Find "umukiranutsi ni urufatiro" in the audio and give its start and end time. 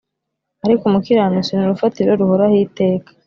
0.85-2.09